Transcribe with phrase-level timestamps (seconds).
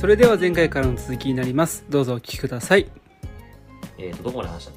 [0.00, 1.84] それでは前回からの続きになります。
[1.90, 2.90] どうぞお聞きください。
[3.98, 4.74] えっ、とどこまで話したっ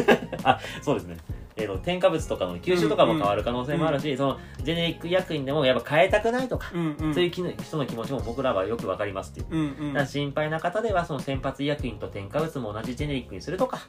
[0.00, 0.38] け？
[0.42, 1.18] あそうですね。
[1.54, 7.14] えーと添加物とかの吸収とかも変わる可能性もあるし、そのジェネリック医薬品でもやっぱ変えたくないとか、うんうん。
[7.14, 9.46] そういう人の気持ちも僕らはよくわかりますっていう。
[9.50, 9.58] う
[9.92, 10.06] んうん。
[10.06, 13.80] 心配な方ではその先発医薬品と添加物も同じジェネリックにするとか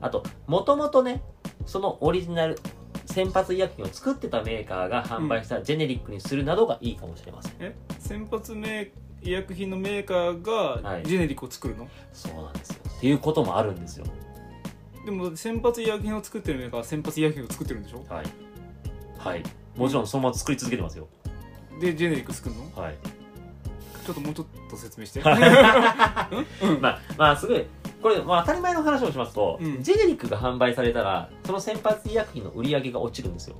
[0.00, 1.22] あともともとね
[1.66, 2.58] そのオリジナル
[3.06, 8.90] 先発医薬品を作ってたメーカーが販売したジェネリックにするなどがいいかもしれません、え先発メ
[9.22, 11.02] 医薬品のメーカーはい。
[11.02, 12.82] がジェネリックを作るの、そうなんですよ。
[12.88, 14.06] っていうこともあるんですよ。
[15.04, 18.04] でも先発医薬品を作ってるメーカーは先発医薬品を作ってるんでしょ？
[18.08, 18.26] はい。
[19.18, 19.42] はい。
[19.76, 21.08] もちろんそのまま作り続けてますよ。
[21.80, 22.82] でジェネリック作るの？
[22.82, 22.96] はい。
[24.04, 25.20] ちょっともうちょっと説明して。
[25.20, 26.66] はい。
[26.66, 26.80] うん。
[26.80, 27.64] まあまあすごい
[28.02, 29.82] これ、まあ、当たり前の話をしますと、うん。
[29.82, 33.56] ジェネリックが販売されたらその先発医薬品の売り上げが落ちるんですよ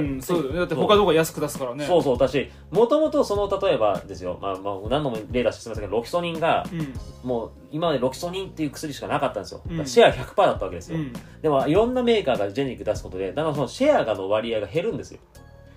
[0.00, 1.86] うんそうだって他の方が安く出すからね。
[1.86, 6.94] そうそうだしもともとその例えばですよ、まあまあ、何度も例出してすみませんけどロキソニンがうん。
[7.22, 11.12] もう今までロキソニンっていう薬しかなかったんですよ、シェア100%だったわけですよ、うん。
[11.40, 15.20] でもいろんなメーカーがジェネリック出すことでだんだんそのシェアがの割合が減るんですよ。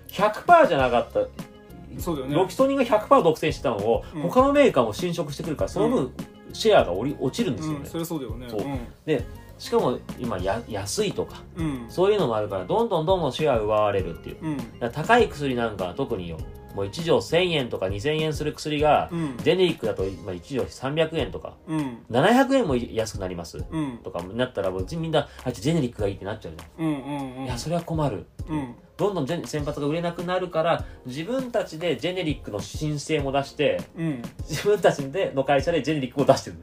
[0.08, 1.20] 100%じゃなかった
[2.00, 2.34] そうだよね。
[2.34, 4.22] ロキソニンが100%独占してたのを、うん。
[4.22, 6.12] 他のメーカーも侵食してくるからその分、
[6.52, 8.46] シェアがおり落ちるんですよね、うんそれそうだよね。
[8.50, 8.60] そう
[9.58, 11.66] しかも今や安いとかうん。
[11.66, 14.36] うんそういうのもあるからどんどんどんどんシェア奪われるっていう。
[14.42, 14.90] うん。
[14.92, 16.38] 高い薬なんかは特によ
[16.74, 19.36] もう1錠1000円とか2000円する薬が、うん。
[19.38, 21.54] ジェネリックだと今1錠300円とか。
[21.66, 21.98] うん。
[22.10, 23.64] 700円も安くなります。
[23.70, 23.98] うん。
[24.04, 27.44] とかになったらもうみんなあジェネリックがいいってなっちゃうじゃん、うんうんうん。
[27.44, 28.54] いやそれは困る、う。
[28.54, 28.74] ん。
[28.98, 34.22] どんどん先発が売れなくなるから自分たちでジェネリックの申請も出してうん。
[34.40, 36.56] 自分たちでの会社でジェネリックを出してる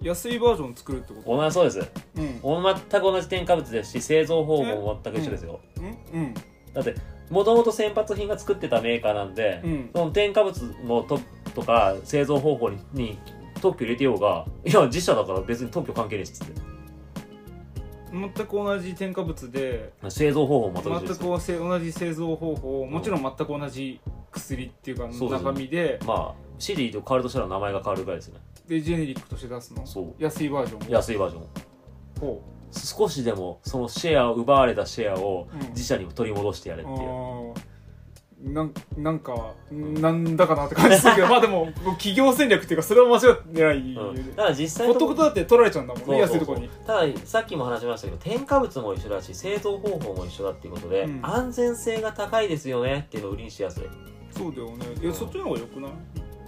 [0.00, 1.36] 安いバージョン作るってこと？
[1.36, 1.78] 同じそうです。
[2.16, 2.40] うん。
[2.40, 6.20] 全く同じ添加物ですし製造方法も全く一緒ですよ、うん。
[6.20, 6.34] うん。
[6.74, 6.94] だって
[7.30, 9.90] もともと先発品が作ってたメーカーなんで、うん。
[9.94, 11.20] その添加物のと
[11.54, 13.18] とか製造方法にに
[13.60, 16.52] 特許入れてようがいや自社だから別に特許関係ないっすって。
[18.10, 21.18] 全く同じ添加物で製造方法も全く
[21.58, 24.00] 同じ製造方法もちろん全く同じ
[24.32, 25.50] 薬っていうかそうですね。
[25.50, 28.40] 中身でまあ CD と変わるとしたら名前が変わるぐらいですね。
[28.66, 29.86] でジェネリックとして出すの？
[29.86, 30.22] そう。
[30.22, 31.42] 安いバージョンを安いバージョン。
[32.20, 35.68] ほ少しでもそのシェアを奪われたシェアをうん。
[35.70, 37.54] 自社に取り戻してやれうっていう、あー。
[38.40, 43.76] なんなんかなんだかなって感じするけど まあでも企業戦略っていうかそれは間違ってない。
[43.78, 43.80] う
[44.12, 46.68] ん、だから実際ほのっとくとだって取られちゃうんだもんねそう安いとこに。
[46.86, 51.20] たださっきも話しましたけど添加物も一緒だし製造方法も一緒だっていうことで、うん。
[51.22, 53.82] 安全性が高いですよねっていうのを売りにしやすい。
[54.30, 54.86] そうだよね。
[55.02, 55.90] いやそっちの方がよくない？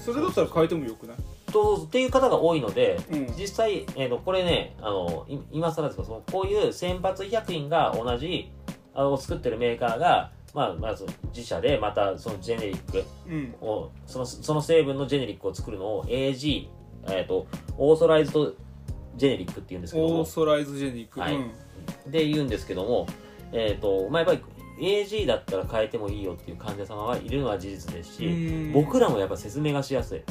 [0.05, 1.17] それだったら変えてもよくない？
[1.53, 3.27] とっていう方が多いのでうん。
[3.37, 8.51] 実際、えー、とこれねあのい今更ですけどそのこういう先発医薬品が同じ
[8.95, 13.55] あの作ってるメーカーが、まあ、まず自社でまたそのジェネリックうん。
[13.61, 16.69] をそのその成分のジェネリックを作るのを AG、
[17.09, 17.47] えー、と
[17.77, 18.53] オーソライズド
[19.17, 20.21] ジェネリックっていうんですけども。
[20.21, 21.21] オーソライズジェネリック。
[21.21, 21.35] はい。
[21.37, 21.51] うん。
[22.11, 23.07] で言うんですけども、
[23.53, 24.43] えーとまあ、やっぱり
[24.81, 28.73] AG だったら変えてもいいよっていう患者様はいるのは事実ですし、うん。
[28.73, 30.23] 僕らもやっぱ説明がしやすい。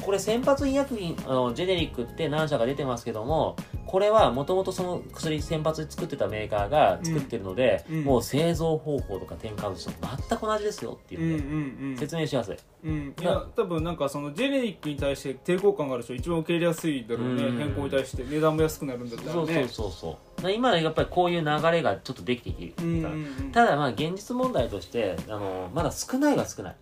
[0.00, 3.54] これ先発医薬品あのジェネリックって何社か出てますけども
[3.90, 7.98] これはもともとその薬先発で作ってたメーカーが作ってるので、うん。
[7.98, 8.04] うん。
[8.04, 9.90] もう製造方法とか添加物と
[10.28, 11.20] 全く同じですよっていう。
[11.22, 11.96] うんので、うんうん。
[11.96, 12.56] 説明しやすい。
[12.84, 13.24] うん、い。
[13.24, 17.42] や多分なんかそのジェネリックに対して抵抗感がある人一番受け入れやすいだろうね。
[17.46, 17.58] うん。
[17.58, 20.16] 変更に対して値段も安くなるんだったらそうそうねそうそう
[20.48, 23.52] 今やっぱりこういう流れがちょっとできてきてるから、うんうんうん。
[23.52, 26.76] ただまあ現実問題としてあのまだ少ないは少ない。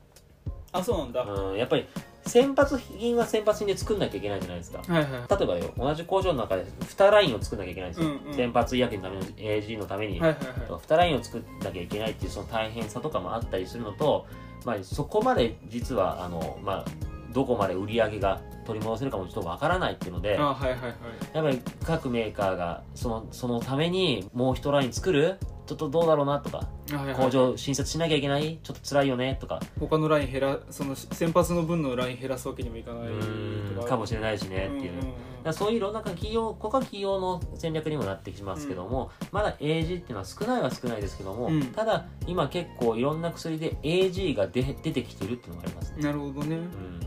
[0.70, 1.86] あそうなんだ、はうん、やっぱり
[2.26, 4.82] 先発品は先発品で作んなきゃいけないじゃないですか。
[4.86, 5.04] いはい。
[5.04, 8.34] 例えばよ同じ工場の中で2ラインを作んなきゃいけないんですよ、うんうん。
[8.34, 10.80] 先発医薬品のための AG のために、はいはいはい。
[10.80, 14.26] 2ラインを作んなきゃいけないっていうその大変さとかもあったりするのと、
[14.64, 16.84] まあ、そこまで実はあの、まあ、
[17.32, 20.92] どこまで売り上げが取り戻せるかもちょっとわからないっていうのであはいはいはい。
[21.32, 25.38] やっぱり各メーカーがそのそのためにもう1ライン作る。
[25.68, 26.66] ちょっとどうだろうなとか。
[26.92, 27.14] あはいはい。
[27.14, 28.58] 工場新設しなきゃいけない。
[28.62, 29.60] ちょっと辛いよねとか。
[29.78, 34.92] 他のライン減らその先発の分のライン減らすわけにもいかなういかもしれないしねっていう。
[34.92, 35.02] んんん。
[35.02, 35.12] だか
[35.44, 41.66] らそういういろんな企業、ここは企業の戦略にもなってきますけども、まだ AG っていうのは少ないは少ないですけども、うん。
[41.66, 46.02] ただ今結構いろんな薬で AG が出出てきてるっていうのがありますね。
[46.02, 46.56] なるほどね。
[46.56, 47.00] うん、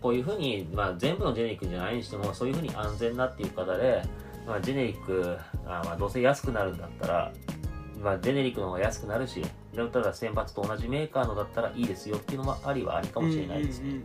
[0.00, 4.02] こういうふうに、まあ、全部のジェネリックじゃないにしてもそういうふうに安全なっていう方で、
[4.46, 5.36] まあ、ジェネリック
[5.66, 7.32] あまあどうせ安くなるんだったら、
[8.02, 9.44] まあ、ジェネリックの方が安くなるし
[9.74, 14.00] だったら先発と同じメーカーのだったらいいですよっていうのもありはありかもしれないですね。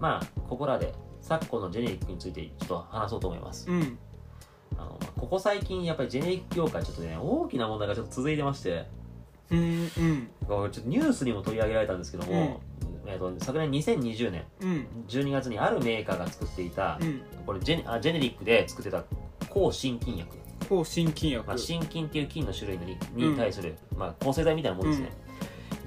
[0.00, 3.68] まあここらで昨今のジェネリックについてちょっと話そうと思います。
[3.68, 3.80] うん。
[3.80, 3.98] うん
[4.76, 8.86] あのここ最近やっぱりジェネリック業界ちょっとね大きな問題がちょっと続いてまして。
[9.50, 10.28] うんうん。
[10.46, 12.60] ちょっとニュースにも取り上げられたんですけども、
[13.08, 14.86] えー、と昨年2020年うん。
[15.08, 17.22] 12月にあるメーカーが作っていた、うん。
[17.46, 19.02] これジェネあジェネリックで作ってた
[19.48, 20.36] 抗心筋薬、
[20.68, 21.46] 抗心筋薬。
[21.48, 23.30] まあ、心筋っていう筋の種類のにうん。
[23.32, 25.10] に対する、まあ、抗生剤みたいなものですね、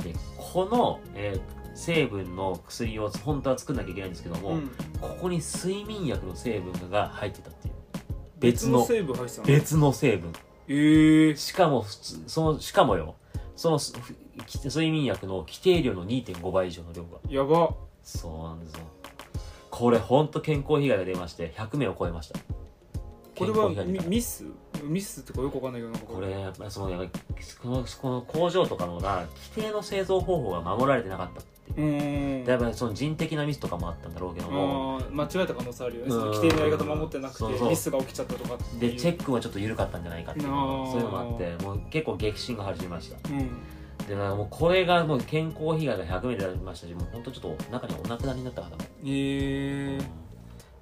[0.03, 4.69] でこの、えー成分の薬を本当は作んなきゃいけないんですけども、うん。
[4.99, 7.73] ここに睡眠薬の成分が入ってたっていう。
[8.39, 9.47] 別の成分入ってたの？
[9.47, 10.33] 別の成分。
[10.67, 13.15] ええしかも普通そのしかもよ。
[13.55, 13.79] その
[14.47, 17.17] 睡眠薬の規定量の2.5倍以上の量が。
[17.29, 17.75] やば。
[18.03, 18.79] そうなんですよ。
[19.69, 22.39] これほんと健康被害が出まして100名を超えました。
[23.37, 24.45] これはミミス？
[24.83, 26.29] ミスってかよくわかんないけどこれ。
[26.29, 27.11] やっぱりそのやっぱり
[27.61, 31.43] このこの工場とかのが規定の製造方法が守られてなかったっ
[31.75, 32.47] ていう。
[32.47, 34.99] やっぱりその人的なミスとかもあったんだろうけども。
[35.11, 36.13] 間違えた可能性あるよね。
[36.13, 36.19] うん。
[36.19, 40.51] その規定のやり方守ってなくてミスが起きちゃったとかでチェックもちょっと緩かったんじゃないかっていうそ
[40.95, 43.29] ういうのもあってもう結構激震が走りました。
[43.29, 43.49] うん
[44.11, 48.75] でなんかもうこれがもう健康被害が100名でありましたしもう本当ちょっと中にはお亡くなりになった方も。
[49.05, 49.99] ええ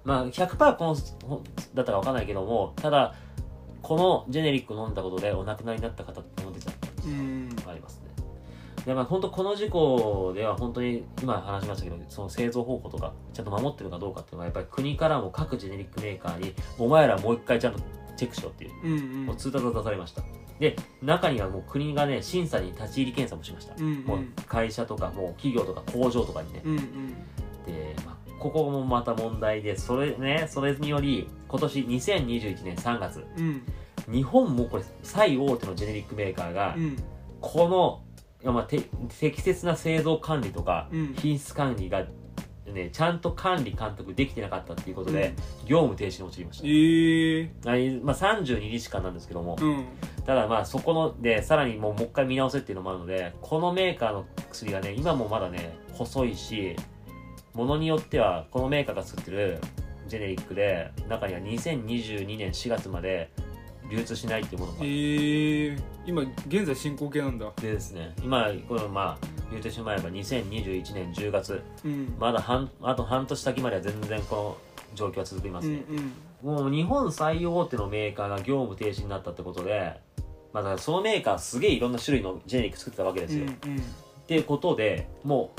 [0.03, 0.95] まあ100%この
[1.29, 1.43] ほ
[1.75, 3.13] だったかわかんないけどもただ
[3.83, 6.71] このジェネリックを飲んだことでお亡くなりになった方っても出てた
[7.05, 7.49] うん。
[7.67, 8.09] ありますね。
[8.83, 17.79] でまあ本当この事故では本当に今話しましたけどその製造方法とかちゃんと守ってるかどうかっていうのはやっぱり国からも各ジェネリックメーカーにお前らもう一回ちゃんと
[18.17, 19.25] チェックしろっていううんうん。
[19.27, 20.23] もう通達が出されました
[20.59, 24.03] で中にはもう国がね審査に立ち入り検査もしました、うんうん。
[24.03, 27.07] もう会社とかもう企業とか工場とかにね、うんうん。
[27.65, 33.25] で、まあ、ここもまた問題でそれねそれにより今年2021年3月。
[33.37, 33.61] うん。
[34.11, 36.97] 日本もこれ最大手のジェネリックメーカーがうん。
[37.41, 38.03] こ
[38.43, 38.81] の、まあ、て
[39.19, 41.15] 適切な製造管理とかうん。
[41.17, 42.05] 品質管理が、
[42.73, 45.33] ね、ちゃんと管理監督できてなかったっていうことで、
[45.65, 46.67] 業務停止に陥りました。
[46.67, 49.85] ええあいまあ、32日間なんですけども、うん。
[50.29, 56.75] ただまあそこのでさらにもうもう一回見直せっていうのもあるのでこのメーカーの薬がね今もまだね細いし
[57.55, 59.59] ものによってはこのメーカーが作ってる
[60.07, 63.31] ジェネリックで中には2022年4月まで
[63.89, 65.77] 流通しないっていうものがええ。
[66.05, 67.51] 今現在進行形なんだ。
[67.61, 71.61] でですね今このまあ言ってしまえば2021年10月。
[71.83, 72.15] うん。
[72.19, 74.57] まだ半あと半年先までは全然この
[74.95, 75.83] 状況は続きまうんすね、
[76.41, 79.99] もう日本最大手のメーカーが業務停止になったってことで
[80.53, 83.81] まあだからそのメーカーすげえいろんな種類のジェネリック作ってたわけですよ、うんっ
[84.29, 85.51] ていうことでも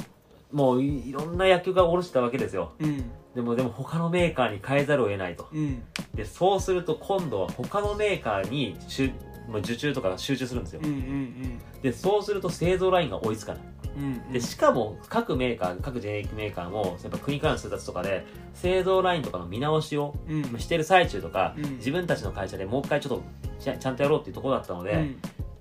[0.53, 2.71] うもういいろんな薬局が卸したわけですよ。
[2.79, 5.49] うんでもでも他のメーカーに変えざるを得ないと。
[5.53, 5.82] うん。
[6.15, 9.12] でそうすると今度は他のメーカーにしゅ
[9.49, 10.81] もう受注とかが集中するんですよ。
[10.82, 13.62] うんうんでそうすると製造ラインが追いつかない。
[13.97, 14.32] うんうん。
[14.32, 20.43] でしかも各メーカー各ジェネリックメーカーもやっぱ国からの通達とかで製造ラインとかの見直しをうん。
[20.43, 21.77] まあしてる最中とか、うん。
[21.77, 23.23] 自分たちの会社でもう一回ちょっと
[23.61, 25.17] ちゃちゃんとやろうっていうところだったので、うん。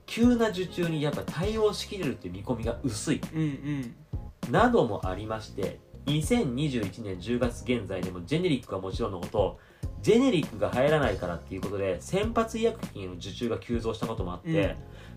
[0.06, 3.22] 急な受注にやっぱ対応しきれるっていう見込みが薄い。
[3.34, 3.96] うんうん。
[4.52, 9.60] などもありまして2021年10月現在でもジェネリックはもちろんのこと
[10.02, 14.76] ジェネリックが入らないからっていうことで先発医薬品の受注が急増したこともあって、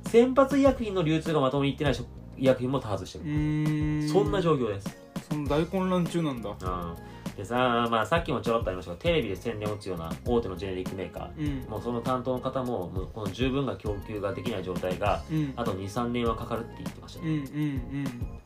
[0.08, 2.06] 先発医薬品の流通がまともにいってない食
[2.36, 4.96] 医薬品も多発してうる、そんな状況です、
[5.30, 6.50] その大混乱中なんだ。
[6.50, 6.96] うん。
[7.36, 11.62] でさ、まあ、さっきもちょろっとありましたがテレビで宣伝を打つような大手のジェネリックメーカー。
[11.64, 11.70] うん。
[11.70, 15.52] もうその担当の方ももうこの十分な供給ができない状態がうん。
[15.56, 18.41] あと23年はかかるって言ってましたね、うんうん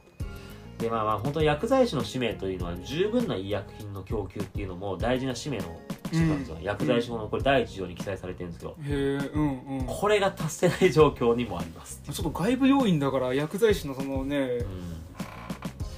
[0.79, 5.65] でまあまあ本当に薬剤師の使命というのは十分な医薬品の供給っていうのも大事な使命の
[6.05, 6.63] 一つなんですよ、うん。
[6.63, 9.87] 薬剤師法のこれ第一条に記載されてるんですけど、うんへえうんうん。
[9.87, 14.67] これが達せない状況にもあります、ちょっと外部要因だから薬剤師のそのねうん、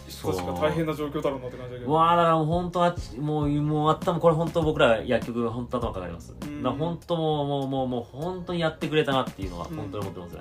[0.08, 1.92] 人たちが大変な状況だろうなって感じだけど。
[1.92, 6.62] わあだからもう本当はもうもう頭これ本当僕ら薬局が本当頭かかります、うん。
[6.62, 10.40] だ本当もうもうもうもう本当にやってくれたなっていうのはうん本当に思ってますね、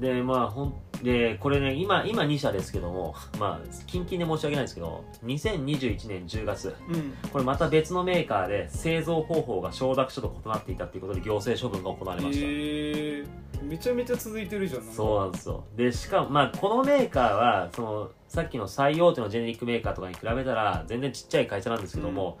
[0.00, 6.74] でまあほんでこれね今今2社ですけどもまあ近々で申し訳ないですけど2021年10月。
[6.88, 7.14] うん。
[7.30, 13.24] これまた別のメーカーで製造方法が承諾書と異なっていたということで行政処分が行われました、へえ。
[13.62, 15.64] めちゃめちゃ続いてるじゃんそうなんですよ。
[15.76, 22.38] でしかもまあこのメーカーはそのさっきの最大手のジェネリックメーカーとかに比べたら全然ちっちゃい会社なんですけども、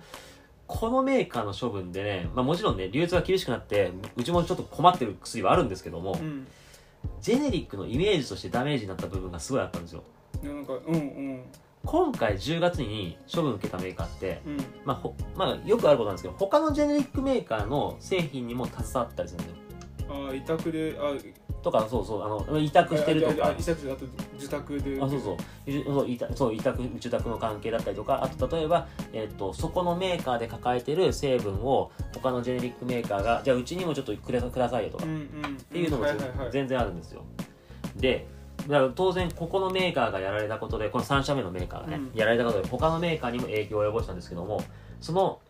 [0.66, 6.46] このメーカーの処分でね、まあ、もちろんね流通が厳しくなってうちもちょっと困ってる薬はあるんですけども、うん
[7.20, 10.02] ジェネリックのイメージとしてダメージになった部分がすごいあったんですよ。
[10.42, 11.42] いやなんかうんうん。
[11.84, 14.56] 今回10月に処分受けたメーカーって、うん。
[14.84, 19.52] まあほまあ、よくあることなんですけど他のジェネリックメーカーの製品にも携わったりするんで
[20.00, 20.30] すよ。
[20.30, 21.14] あ委託であ
[21.62, 23.54] とかそうそうあの委託してるとか。
[23.58, 24.98] 委託であと自宅で。
[25.00, 25.36] あそうそ
[25.66, 25.70] う。
[25.70, 25.84] い
[26.34, 35.18] そう委託受託の関係だったりとかあと例えば、えっとそこのメーカーで抱えてる成分を他のジェネリックメーカーがじゃあうちにもちょっとくれくださいよとか、うんうん。
[35.18, 36.06] っていうのも
[36.50, 37.22] 全然あるんですよ。
[37.96, 38.26] で
[38.68, 42.18] だから当然ここのメーカーがやられたことでこの3社目のメーカーがね、うん。
[42.18, 44.62] やられたことで他のメーカーにも影響を及ぼしたんですけども
[45.00, 45.40] その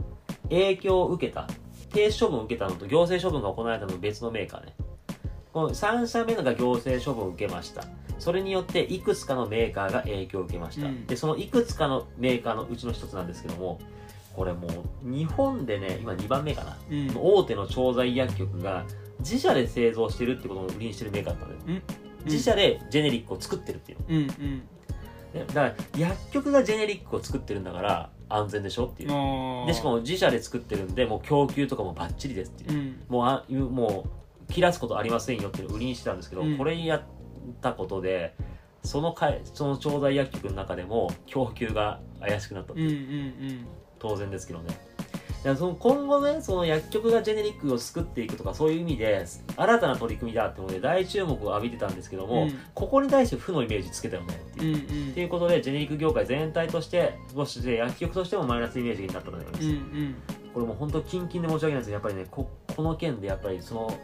[0.44, 1.48] 影響を受けた
[1.92, 4.74] 停止処分を受けたのと行政処分が行われたのと別のメーカーね
[5.52, 7.84] この3社目のが行政処分を受けました。
[8.18, 11.06] それによっていくつかのメーカーが影響を受けました、うん。
[11.06, 13.80] でそのいくつかのメーカーのうちの一つなんですけども
[14.34, 16.76] これもう日本でね今2番目かな。
[16.90, 17.10] うん。
[17.16, 18.84] 大手の調剤薬局が
[19.20, 21.66] 自社で製造してるってことを売りにしてるメーカーだったん。
[21.66, 21.80] だよ、
[22.24, 24.28] 自社でジェネリックを作ってるっていううんうん。
[25.34, 29.66] ねだから薬局がジェネリックを作ってるんだから安全でしょっていう。
[29.66, 32.78] でしかも自社で作ってるんでもう供給とかもバッチリですっていう。
[32.78, 33.02] う、ん。
[33.08, 34.19] もうあもう
[34.50, 36.58] 切らすことありませんよって売りにしてたんですけど、うん。
[36.58, 37.02] これやっ
[37.60, 38.34] たことで
[38.82, 42.88] そのかいその調剤薬局の中でも供給が怪しくなったっていう。
[42.88, 43.66] うんうん
[44.02, 44.74] 当然ですけどね。
[45.56, 49.26] その今後ねその薬局がジェネリックを作っていくとかそういう意味で
[49.56, 52.58] 新たな取り組みだってことで大注目を浴びてたんですけども、うん。
[52.74, 55.10] ここに対して負のイメージつけたよねっていう、うんうん。
[55.10, 60.14] っていうことでジェネリック業界全体としてそして薬局としてもマイナスイメージになったと思います、うんうん。
[60.54, 63.98] これもう本当キンキンで申し訳ないんですけどやっぱりねここの件でやっぱりその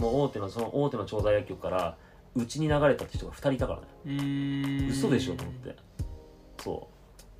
[0.00, 1.96] もう大手のその大手の調剤薬局から
[2.34, 3.86] うちに流れたって人が2人いたからね。
[4.06, 4.86] うー。
[4.86, 5.76] ん嘘でしょと思って。
[6.62, 6.88] そ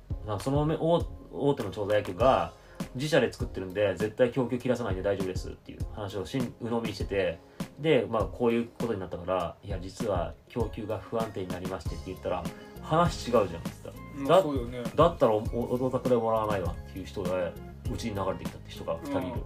[0.09, 0.13] う。
[0.27, 2.53] だからそのめ大大手の調剤薬局が
[2.95, 7.39] 自社で作ってるんで絶対供給切らさないんで大丈夫ですっていう話をしん鵜呑みにしてて
[7.79, 12.43] でまあこういうことになったからいや実は供給が不安定になりましてって言ったら
[12.81, 13.93] 話違うじゃんって言ったら
[14.27, 14.83] まあそうよね。
[14.95, 17.51] だったらおおお宅でもらわないわっていう人が
[17.93, 19.43] うちに流れてきたって人が2人いる、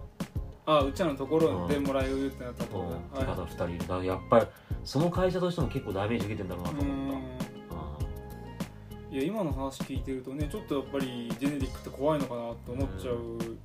[0.66, 4.46] あうちらのところでもらえるってなったとうんこって方2人だやっぱり
[4.84, 6.48] その会社としても結構ダメージ受けてん。
[6.48, 7.18] だろうなとう思った、
[9.12, 9.14] ん。
[9.14, 13.56] いや今の話聞いてるとねちょっとやっぱりジェネリックって怖いのかなと思っちゃう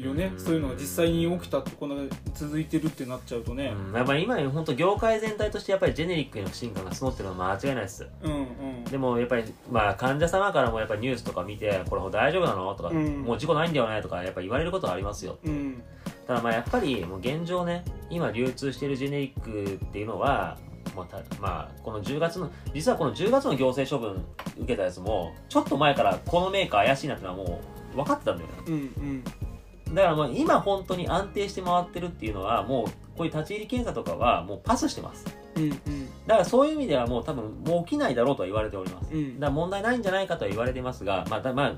[0.00, 0.38] よね、うん。
[0.40, 1.96] そういうのが実際に起きたってこんな
[2.34, 3.74] 続いてるってなっちゃうとね。
[3.88, 8.06] うん、やっぱり今ね本当業界全体としてやっぱりジェネリックへの不信感が募ってるのは間違いないです。
[8.22, 8.36] うんう
[8.80, 8.84] ん。
[8.84, 13.22] でもやっぱりまあ患者様からもやっぱりニュースとか見てこれ大丈夫なのとか、うん。
[13.22, 15.38] もう事故ないんだよねとかやっぱり言われることはありますよ。
[15.44, 15.82] うん
[16.26, 20.58] ただまあやっぱりもう現状ね今流通しているジェネリックっていうのは
[20.94, 24.24] もうたまあこの10月の実はこの10月の行政処分
[24.58, 27.60] 受けたやつもちょっと前からこのメーカー怪しいなってのはも
[27.94, 28.54] う分かってたんだよね。
[28.66, 29.94] うんうん。
[29.94, 32.86] だからもう今本当に安定して回ってるっていうのはもう
[33.16, 35.26] こういう立ち入り検査とかはもうパスしてます。
[35.56, 36.06] うんうん。
[36.26, 39.12] だからそういう意味ではもう多分もう起きないだろうとは言われております。
[39.12, 39.34] うん。
[39.34, 41.74] だから問題ないんじゃないかとは言われてますが、まあだまあ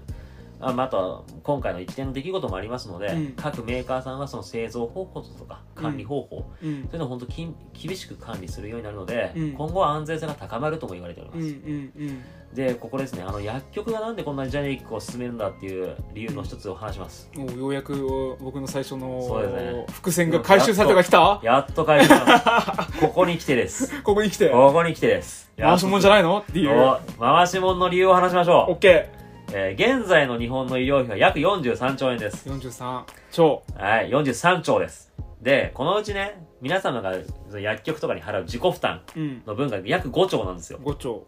[0.61, 3.33] あまあ、あとは今回の一連の出来事もありますので、うん。
[3.37, 6.83] 各メーカーさんはその製造方法とか管理方法、うん。
[6.85, 9.53] そういうのを本当きん厳しく管理するようになるので、うん。
[9.53, 13.25] 今後は安全性が高まるとも言われております、でここですね。
[13.27, 19.87] あの薬局がなんでこんなにジェネリックを進めるんだっていう理由の一つを話します、もうようやく僕の最初のそうですね。
[19.91, 22.11] 伏線が回収されたが来たやっと回収
[23.01, 24.03] ここに来てです。
[24.03, 24.51] ここに来て。
[24.51, 25.51] ここに来てです。
[25.59, 26.39] 回しもんじゃないの？
[26.39, 26.81] っていう。
[26.81, 28.73] お回しもんの理由を話しましょう。
[28.73, 29.11] オッケ
[29.57, 32.49] えー現在の日本の医療費は約43兆円です。
[32.49, 35.13] ー43超はい、43兆です。
[35.41, 37.13] で、このうちね、皆様が
[37.61, 40.81] 薬局とかに払う自己負担うんの分が約5兆なんですよ。
[40.83, 41.25] 5兆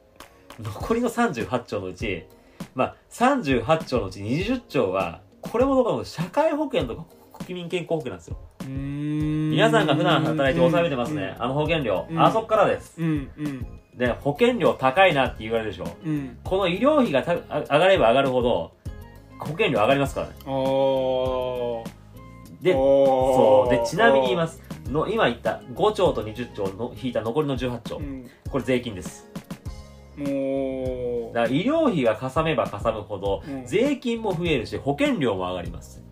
[0.61, 2.25] 残りの38兆のうち、
[2.75, 8.39] まあ、38兆のうち20兆は、これもどころか社会保険とか国民健康保険なんですよ。
[8.67, 11.37] 皆さんが普段働いて納めてますね。
[11.39, 12.09] あの保険料。
[12.11, 13.01] うんあそこからです。
[13.01, 15.87] うんうんで、保険料高いなって言われるでしょ。
[16.05, 16.39] うん。
[16.45, 18.73] この医療費がたあ上がれば上がるほど、
[19.39, 20.33] 保険料上がりますからね。
[22.61, 23.71] で、そそう。
[23.71, 24.63] でちなみに言います。
[24.91, 28.31] の今言った5兆と20兆の引いた残りの18兆、うん。
[28.51, 29.29] これ税金です。
[30.17, 33.67] だから医療費がかさめばかさむほど、うん。
[33.67, 36.03] 税金も増えるし保険料も上がります。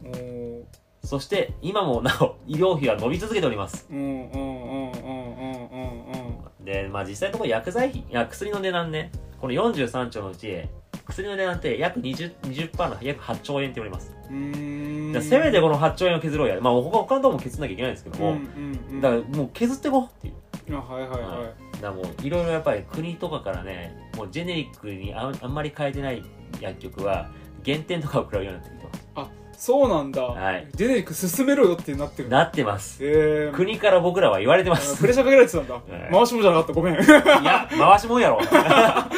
[1.04, 3.86] そして今もなお医療費は伸び続けております。
[3.90, 6.23] うんうんうんうんうんうんうん
[6.64, 9.10] でまあ実際のところ薬剤費いや薬の値段ね。
[9.40, 10.62] この43兆のうち
[11.06, 14.14] 薬の値段って約 20%, 20の約8兆円って言われます。
[14.30, 15.22] うーん。
[15.22, 16.60] せめてこの8兆円を削ろうや。
[16.60, 20.34] まあ他他のとこも削んなきゃいけないんですけども、うんうんうんだからもう削ってこうっていう。
[20.76, 21.20] あはいはいはい。
[21.20, 26.22] だからもういろいろやっぱり国とかからねもうジェネリックにああんまり変えてない
[26.60, 27.28] 薬局は
[27.62, 30.68] 減点とかを食らうようになってきてまそうなんだ、はい。
[30.74, 32.28] ジェネリック進めろよってなってる。
[32.28, 32.98] すなってます。
[33.00, 35.74] えー、国から僕らは言われてまあすプレッシャーかけられてたんだ、
[36.08, 36.12] い。
[36.12, 36.72] 回しもじゃなかった。
[36.72, 36.94] ごめん。
[36.94, 39.08] いや回しもんやろ、ま あ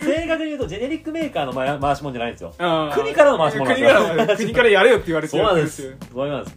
[0.00, 2.52] 正確に言うとジェネリックメーカーの回回しもんじゃないんですよ。
[2.94, 4.16] 国からの回しもんなん国ですよ。
[4.16, 5.96] から 国からやれよって言われてそうなんでやす。
[6.12, 6.56] そうなんです。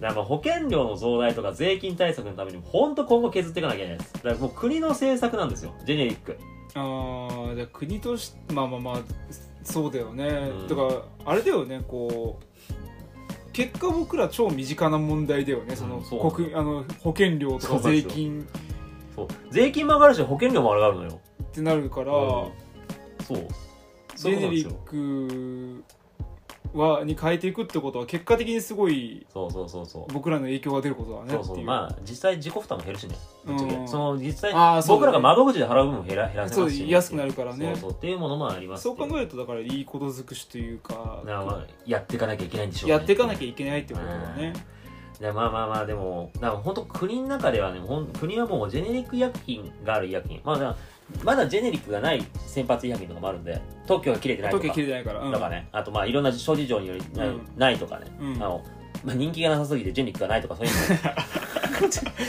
[0.00, 4.12] だか保険料の増大とか税金対策のために本当今後削っていかなきゃいけないです。
[4.14, 5.74] だからもう国の政策なんですよ。
[5.84, 6.38] ジェネリック。
[6.74, 8.96] ああじゃあ国としてまあまあまあ
[9.62, 10.68] そうだよね、うん。
[10.68, 10.90] だから
[11.26, 12.44] あれだよねこう
[13.52, 15.76] 結果僕ら超身近な問題だよね。
[15.76, 16.32] その、うんそう。
[16.32, 18.10] 国あの保険料とかそうなんですよ。
[18.10, 18.48] 税金。
[19.14, 19.28] そう。
[19.50, 21.20] 税金も上がるし保険料も上がるのよ。
[21.42, 22.18] ってなるから、うん。
[23.24, 23.46] そう。
[24.16, 25.84] そういうことなんですジェネリよック
[26.74, 30.12] はに変えていくってことは結果的にすごいそうそうそうそう。
[30.12, 31.40] 僕らの影響が出ることだねそう。
[31.40, 31.62] うそう。
[31.62, 33.16] まあ実際自己負担も減るしね。
[33.46, 33.88] うん。
[33.88, 37.66] その実際僕らが窓口で払う分も減ら減らせますし安くなるからね。
[37.66, 37.90] そうそう。
[37.92, 42.96] っていうものもありますそう考ええるとだからいいこと尽くしというかまあやっていかなきゃいけないんでしょうね。
[42.96, 44.52] やっていかなきゃいけないってことだね。
[45.20, 47.80] でまあまあまあでもだから本当国の中ではね
[48.18, 50.40] 国はもうジェネリック医薬品がある医薬品。
[50.44, 50.76] まあ
[51.24, 54.70] まだジェネリックがない先発医薬品とかもあるんで特許が切れてないとか。
[54.70, 55.32] 切れないからうん。
[55.32, 55.68] とかね。
[55.72, 57.46] あとまあいろんな諸事情によりない,、うん。
[57.56, 58.34] ないとかね、うん。
[58.36, 58.64] あの
[59.04, 60.72] まあ、人気がなさすぎてジェネリックがないとかそういう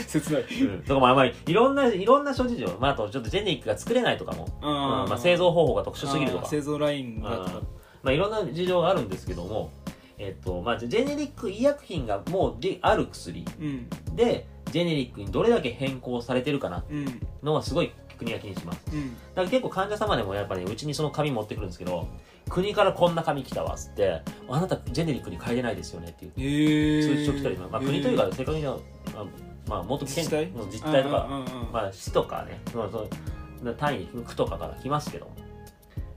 [0.06, 0.44] 切ない。
[0.64, 5.02] の、うん、とかまあまあいろんないろんな諸事情、まあ、あとちょっとジェネリックが作れないとかも、うん。
[5.02, 6.44] あまあ、製造方法が特殊すぎるとか。
[6.44, 7.44] あー製造ラインがうん。
[7.44, 9.70] まあ、いろんな事情があるんですけども、
[10.18, 13.44] えっとまあ、ジェネリック医薬品がもうである薬。
[13.60, 13.88] うん。
[14.16, 16.84] でジェネリックにどれだけ変更されてるかな。
[16.90, 17.20] うん。
[17.42, 18.80] のはすごい国が気にします。
[18.92, 19.10] うん。
[19.10, 22.08] だから結構患者様でもやっぱり、うちにその紙持ってくるんですけど
[22.48, 28.78] 国からこんな紙来たわっつってあなたジェネリックに変えれないですよねっていう通知書来たり、まあ、国というか正確には、
[29.14, 29.26] まあ
[29.68, 30.50] まあ、もっと自治体？
[30.50, 31.28] の自治体とか、
[31.72, 35.30] まあ、市とかね、まあ、そう単位に区とかから来ますけど、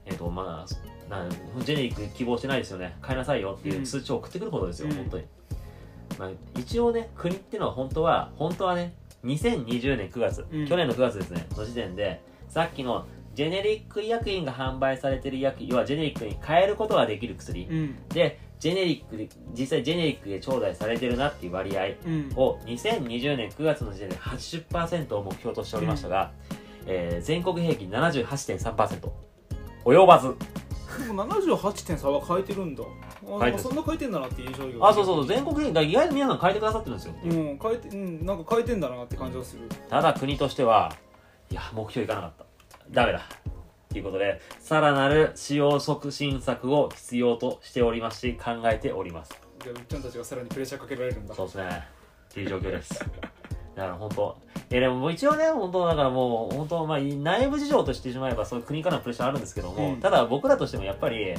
[0.04, 1.28] えっ、と、まあ、な
[1.60, 4.96] ジェネリック希望してないですよね、変えなさいよっていう通知を送ってくるほどですよ、うん。
[4.96, 5.24] 本当に。
[6.18, 8.94] まあ、一応ね、国っていうのは本当は、本当はね、
[9.24, 10.66] 2020年9月、うん。
[10.66, 18.08] 去年の9月ですね、の時点で、さっきのジェネリック医薬品が販売されてる医薬品、要はジェネリックに変えることができる薬、うん。
[18.08, 22.32] で、ジェネリックで、実際ジェネリックで頂戴されてるなっていう割合、うん。
[22.36, 26.32] を2020年9月の時点で80%を目標としておりましたが、
[26.86, 29.10] えー全国平均78.3%
[29.84, 30.34] 及ばず
[30.96, 32.82] でも78点差は変えてるんだ。
[33.40, 37.14] あそんな変えてんだなって印象があそうそう全国平均だから意外と皆さん変えてくださってるんですよ。
[37.24, 39.68] うん変えてうんなんか変えてんだなって感じがする。
[39.88, 40.92] ただ国としては
[41.50, 42.44] いや目標いかなかった。
[42.90, 43.22] ダメだ。
[43.90, 49.32] ということでさらなる使用促進策を必要としておりますし考えております。
[49.62, 51.34] じゃあうっちゃんたちがさらにプレッシャーかけられるんだ。
[51.34, 51.68] そうですね。
[52.30, 52.98] っていう状況です。
[53.74, 54.36] だから本当
[54.70, 61.34] いやでももう一応ね本当だからもう本当まあ内部事情としてしまえばそういう国からのプレッシャーあるんですけども、うんただ僕らとしてもやっぱり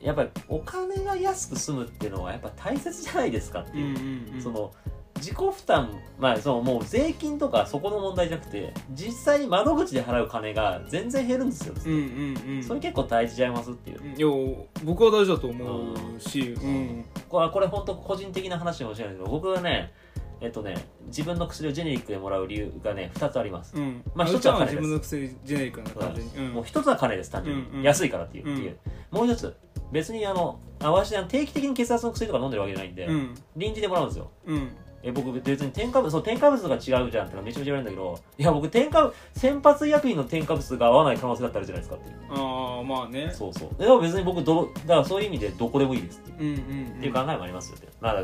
[0.00, 3.74] やっぱりお金が安く済むっていうのはやっぱ大切じゃないですかってう。
[3.76, 3.90] んいう、う
[4.32, 4.72] んうんその
[5.16, 12.62] 自己負担まあそのもう税金とかそこの問題じゃなくて実際に窓口で払う金が全然減るんですよ、うんうんうん。
[12.62, 17.04] それ結構大事ちゃいますっていう、いや僕は大事だと思うしうん。
[17.30, 19.90] これこれ本当個人的な話かもしれないけど僕はね
[20.40, 24.02] えっとね自分の薬をジェネリックでもらう理由がね2つあります、うん。
[24.14, 24.76] まあうっちゃんは一つは金です。
[24.76, 26.52] 自分の薬ジェネリックな感じにうん。
[26.52, 27.82] もう一つは金です単純に、うんうん。
[27.82, 28.76] 安いからっていう,、うん。
[29.10, 29.56] もう一つ
[29.92, 33.34] 別にあのあ私定期的に血圧の薬とか飲んでるわけじゃないんで、うん。
[33.56, 34.30] 臨時でもらうんですよ。
[34.46, 34.68] うん
[35.02, 42.16] え僕別に添加物そう添加物が違うじゃんってめちゃめちゃ言われるんだけどいや僕添加先発医薬品の添加物が合わない可能性だってあるじゃないですかっていう。
[42.30, 43.30] ああまあね。
[43.32, 43.80] そうそう。
[43.80, 46.42] でも別に僕どだからそういう意味でどこでもいいですって。
[46.42, 46.86] いう,、うんうん。
[46.86, 48.22] っていう考えもありますよって、まあ、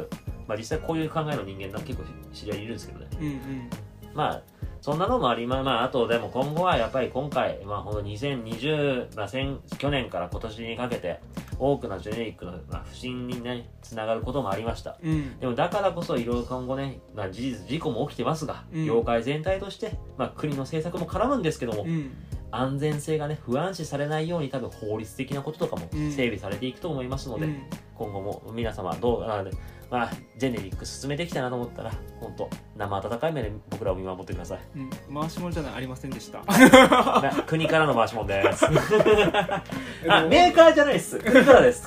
[0.49, 3.07] まあ実際こういう考えの人間なんか結構知り合いいるんですけどね。
[3.21, 3.71] うんうん。
[4.15, 4.43] まあ
[4.83, 11.21] そんなのもありまあまああとでも今後はやっぱり今回まあほんと2020、まあ、先去年から今年にかけて
[11.57, 14.99] 多くのジェネリックの、まあ、不振にねつながることもありました。
[15.01, 15.39] うん。
[15.39, 18.85] でもだからこそいろいろ今後ね、まあ、事実事故も起きてますが、うん。
[18.85, 22.11] 業界全体として、まあ、国の政策も絡むんですけども、うん。
[22.51, 26.11] 安全性がね不安視されないように多分法律的なこととかもうん。
[26.11, 27.63] 整備されていくと思いますので、うん。
[27.95, 29.45] 今後も皆様どうあ
[29.93, 34.61] まあジェネリック進めてきたなと思ったら本当生温かい目で僕らを見守ってください。
[34.77, 36.39] うん回し物じゃないありませんでした。
[36.39, 38.65] まあ国からの回しもんです。
[38.65, 41.19] あメーカーじゃないです。
[41.19, 41.87] 国からです。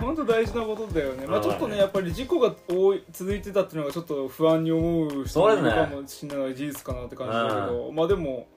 [0.00, 8.48] 本当大事なことだよね、まあ、ちょっとねやっぱり事故が多い続いてたっていうのがちょっと不安に思う人もいるかもしれない事実かなって感じだけど、まあでも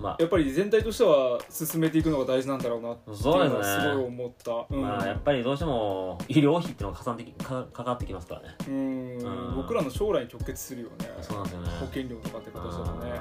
[0.00, 4.74] まやっぱり全体としては進めていくのが大事なんだろうなってあいうのはすごいね思った。
[4.74, 8.48] うん、まあやっぱりどうしても医療費っていうのがかさんできかかかってきますからね。
[8.68, 9.18] うん。
[9.18, 9.56] うん。
[9.56, 11.10] 僕らの将来に直結するよね。
[11.20, 11.68] そうなんですよね。
[11.80, 13.20] 保険料とかってことしたらね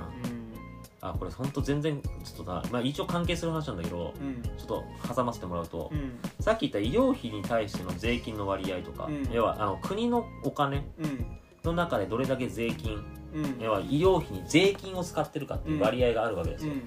[1.02, 4.42] あこれ本当全然ちょっとさ、まあ、一応関係する話なんだけどうん。
[4.44, 6.20] ちょっと挟ませてもらうと、うん。
[6.40, 9.30] さっき言った医療費に対しての税金の割合とか、うん。
[9.32, 11.40] 要はあの国のお金うん。
[11.64, 13.60] の中でどれだけ税金うん。
[13.60, 16.82] 要は医療費に税金を使ってるかっていう割合があるわけですよ、うん。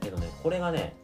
[0.00, 0.94] けどねこれがね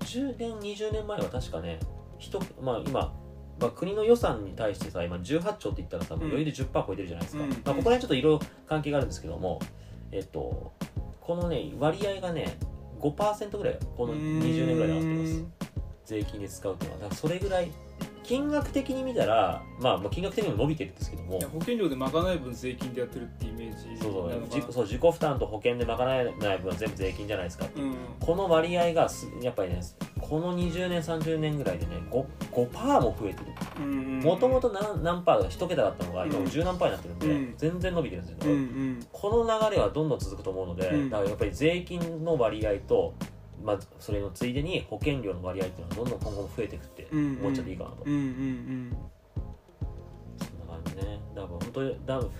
[0.00, 1.80] 10年20年前は確かね
[2.18, 3.12] 人まあ今
[3.58, 7.50] まあ、国の予算に対してさ今18兆って言ったらさ、余裕で10%超えてるじゃないですか、うん。
[7.50, 9.60] まあ、ここら辺ちょっといろいろ関係があるんですけども
[10.12, 10.72] えっと
[11.22, 12.58] このね割合がね
[13.00, 15.44] 5%ぐらいこの20年ぐらいで上がってます。
[16.04, 17.02] 税金で使うっていうのは。
[17.02, 17.72] だからそれぐらい
[18.26, 21.40] 金額的に見たら、まあ、まあ金額的にも伸びてるんですけども。
[21.40, 24.72] 保険料で賄え分税金でやってるってイメージそうそう。
[24.72, 27.66] そう自己負担と保険で賄えない分は全部税金じゃないですか。
[27.76, 27.94] うん。
[28.20, 29.80] この割合がすやっぱりね
[30.20, 33.82] この20年30年ぐらいでね 5%, 5も増えてる。
[33.86, 37.54] もともと何何パーか1桁だったのが今もう10何パーになってるんで、うん。
[37.56, 39.06] 全然伸びてるんですよ、うんうん。
[39.12, 41.10] この流れはどんどん続くと思うので、うん。
[41.10, 43.14] だからやっぱり税金の割合と、
[43.66, 48.96] まあ、それのついでに保険料の割合っていうのはどんどん今後も増えていくってうん思っちゃっていいかなと、うんうん
[50.38, 51.20] そんな感じね。
[51.34, 52.30] だから本当に多分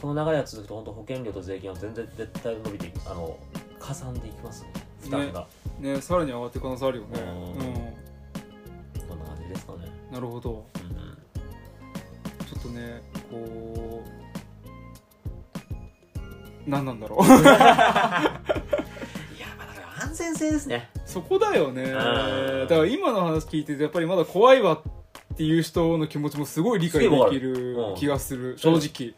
[0.00, 3.38] この流れが続くと本当保険料と税金は全然絶対伸びていくあの
[3.78, 4.72] 加算でいきますね。
[5.00, 5.46] 負担が、
[5.78, 7.20] うんねさらに上がっていく可能性あるよね。
[7.20, 7.28] うん。
[7.28, 10.50] うんこんな感じですかね、なるほど。
[10.50, 11.16] うんうん。
[12.46, 14.20] ちょっとねこう
[16.70, 17.20] 何なんだろう
[20.30, 20.90] いやまあだから安全性ですね。
[21.06, 21.82] そこだよね。
[21.82, 21.86] ん。
[21.86, 27.94] だから今の話聞いててやっぱりまだ怖いわっていう人の気持ちもすごい理解できるうん。
[27.96, 28.56] 気がする。
[28.58, 29.14] 正直。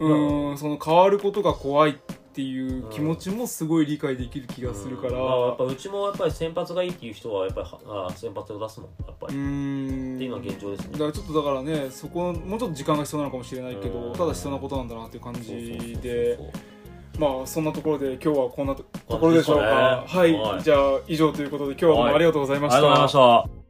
[0.00, 0.50] うん。
[0.50, 0.58] うん。
[0.58, 1.94] その変わることが怖いっ
[2.34, 5.12] ていう気持ちもすごい理解できる気がするから。
[5.12, 5.18] うん。
[5.18, 10.16] まあやっぱうちもやっぱり先発がいいっていう人はやっぱりはあ先発を出すもんやっぱうり、ん。
[10.16, 10.92] っていうのは現状ですね。
[10.92, 14.12] だからちょっとだからねそこもうちょっと時間が必要なのかもしれないけうん。
[14.12, 16.38] どただ必要なことなんだなっていう感そうそうそうそうじで
[17.18, 19.64] まあそんなところで今日はこんなとところでしょうか。
[19.64, 19.70] ね。
[19.70, 20.62] はい、はい。
[20.62, 22.78] じゃあ以上ということで今日はどうもありがとうございました。
[22.78, 23.63] ありがとうございました